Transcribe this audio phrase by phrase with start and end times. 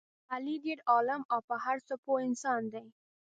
[0.33, 2.85] علي ډېر عالم او په هر څه پوه انسان دی.